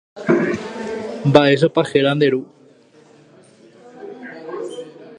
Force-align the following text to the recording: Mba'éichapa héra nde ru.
Mba'éichapa 1.27 1.81
héra 1.91 2.11
nde 2.15 2.27
ru. 2.33 2.41